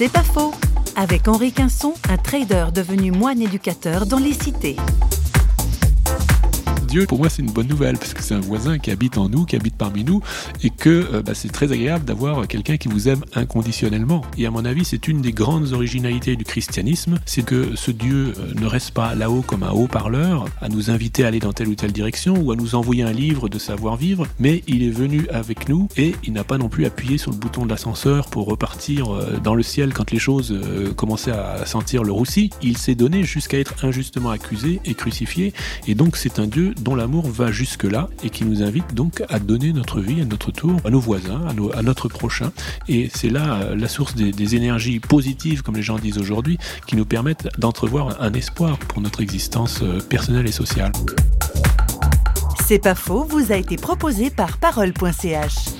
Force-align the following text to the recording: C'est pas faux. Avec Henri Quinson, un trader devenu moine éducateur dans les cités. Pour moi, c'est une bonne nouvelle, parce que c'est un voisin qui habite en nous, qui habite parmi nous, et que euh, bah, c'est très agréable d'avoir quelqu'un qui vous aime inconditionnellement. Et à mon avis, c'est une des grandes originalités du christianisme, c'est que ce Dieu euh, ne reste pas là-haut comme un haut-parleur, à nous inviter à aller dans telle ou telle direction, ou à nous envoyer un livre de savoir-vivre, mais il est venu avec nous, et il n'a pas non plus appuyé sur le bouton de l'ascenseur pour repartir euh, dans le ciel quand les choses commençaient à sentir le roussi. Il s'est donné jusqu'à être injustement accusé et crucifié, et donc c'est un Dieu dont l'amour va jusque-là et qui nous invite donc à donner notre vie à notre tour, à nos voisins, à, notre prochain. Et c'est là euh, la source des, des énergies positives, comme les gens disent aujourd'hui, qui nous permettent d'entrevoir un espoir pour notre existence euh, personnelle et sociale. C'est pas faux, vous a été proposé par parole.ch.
C'est 0.00 0.10
pas 0.10 0.22
faux. 0.22 0.54
Avec 0.96 1.28
Henri 1.28 1.52
Quinson, 1.52 1.92
un 2.08 2.16
trader 2.16 2.68
devenu 2.74 3.10
moine 3.10 3.42
éducateur 3.42 4.06
dans 4.06 4.16
les 4.16 4.32
cités. 4.32 4.76
Pour 6.90 7.18
moi, 7.18 7.28
c'est 7.28 7.42
une 7.42 7.52
bonne 7.52 7.68
nouvelle, 7.68 7.96
parce 7.96 8.14
que 8.14 8.22
c'est 8.22 8.34
un 8.34 8.40
voisin 8.40 8.78
qui 8.78 8.90
habite 8.90 9.16
en 9.16 9.28
nous, 9.28 9.44
qui 9.44 9.54
habite 9.54 9.76
parmi 9.76 10.02
nous, 10.02 10.20
et 10.64 10.70
que 10.70 11.06
euh, 11.12 11.22
bah, 11.22 11.34
c'est 11.34 11.48
très 11.48 11.70
agréable 11.70 12.04
d'avoir 12.04 12.48
quelqu'un 12.48 12.78
qui 12.78 12.88
vous 12.88 13.08
aime 13.08 13.22
inconditionnellement. 13.34 14.22
Et 14.36 14.44
à 14.44 14.50
mon 14.50 14.64
avis, 14.64 14.84
c'est 14.84 15.06
une 15.06 15.20
des 15.20 15.30
grandes 15.30 15.72
originalités 15.72 16.34
du 16.34 16.44
christianisme, 16.44 17.20
c'est 17.26 17.44
que 17.44 17.76
ce 17.76 17.92
Dieu 17.92 18.34
euh, 18.36 18.54
ne 18.60 18.66
reste 18.66 18.90
pas 18.90 19.14
là-haut 19.14 19.42
comme 19.42 19.62
un 19.62 19.70
haut-parleur, 19.70 20.46
à 20.60 20.68
nous 20.68 20.90
inviter 20.90 21.22
à 21.24 21.28
aller 21.28 21.38
dans 21.38 21.52
telle 21.52 21.68
ou 21.68 21.76
telle 21.76 21.92
direction, 21.92 22.34
ou 22.34 22.50
à 22.50 22.56
nous 22.56 22.74
envoyer 22.74 23.04
un 23.04 23.12
livre 23.12 23.48
de 23.48 23.60
savoir-vivre, 23.60 24.26
mais 24.40 24.64
il 24.66 24.82
est 24.82 24.90
venu 24.90 25.28
avec 25.30 25.68
nous, 25.68 25.88
et 25.96 26.16
il 26.24 26.32
n'a 26.32 26.44
pas 26.44 26.58
non 26.58 26.68
plus 26.68 26.86
appuyé 26.86 27.18
sur 27.18 27.30
le 27.30 27.36
bouton 27.36 27.64
de 27.66 27.70
l'ascenseur 27.70 28.28
pour 28.28 28.46
repartir 28.46 29.14
euh, 29.14 29.38
dans 29.42 29.54
le 29.54 29.62
ciel 29.62 29.94
quand 29.94 30.10
les 30.10 30.18
choses 30.18 30.52
commençaient 30.96 31.30
à 31.30 31.64
sentir 31.66 32.02
le 32.02 32.10
roussi. 32.10 32.50
Il 32.62 32.76
s'est 32.76 32.96
donné 32.96 33.22
jusqu'à 33.22 33.58
être 33.58 33.84
injustement 33.84 34.30
accusé 34.30 34.80
et 34.84 34.94
crucifié, 34.94 35.54
et 35.86 35.94
donc 35.94 36.16
c'est 36.16 36.40
un 36.40 36.48
Dieu 36.48 36.74
dont 36.80 36.94
l'amour 36.94 37.28
va 37.28 37.52
jusque-là 37.52 38.08
et 38.22 38.30
qui 38.30 38.44
nous 38.44 38.62
invite 38.62 38.94
donc 38.94 39.22
à 39.28 39.38
donner 39.38 39.72
notre 39.72 40.00
vie 40.00 40.20
à 40.20 40.24
notre 40.24 40.50
tour, 40.50 40.80
à 40.84 40.90
nos 40.90 41.00
voisins, 41.00 41.42
à, 41.74 41.82
notre 41.82 42.08
prochain. 42.08 42.52
Et 42.88 43.10
c'est 43.14 43.30
là 43.30 43.60
euh, 43.60 43.76
la 43.76 43.88
source 43.88 44.14
des, 44.14 44.32
des 44.32 44.56
énergies 44.56 45.00
positives, 45.00 45.62
comme 45.62 45.76
les 45.76 45.82
gens 45.82 45.98
disent 45.98 46.18
aujourd'hui, 46.18 46.58
qui 46.86 46.96
nous 46.96 47.04
permettent 47.04 47.48
d'entrevoir 47.58 48.20
un 48.20 48.32
espoir 48.32 48.78
pour 48.78 49.00
notre 49.00 49.20
existence 49.20 49.80
euh, 49.82 50.00
personnelle 50.00 50.46
et 50.46 50.52
sociale. 50.52 50.92
C'est 52.66 52.78
pas 52.78 52.94
faux, 52.94 53.24
vous 53.24 53.52
a 53.52 53.56
été 53.56 53.76
proposé 53.76 54.30
par 54.30 54.58
parole.ch. 54.58 55.79